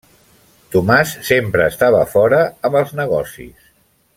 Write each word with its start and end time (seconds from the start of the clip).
Tomàs 0.75 1.11
sempre 1.29 1.67
estava 1.73 2.01
fora, 2.17 2.41
amb 2.71 2.79
els 2.81 2.95
negocis. 3.01 3.71